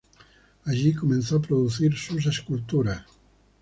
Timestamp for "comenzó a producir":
0.95-1.95